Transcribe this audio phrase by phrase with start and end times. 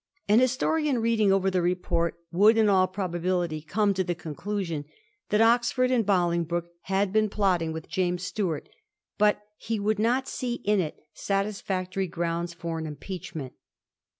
[0.27, 4.85] An historian reading over the report would in all probability come to the conclusion
[5.29, 8.67] that Oxford and Bolingbroke had been plotting with James Stuart,
[9.19, 13.53] but he would not see in it satisfactory grounds for an impeachment.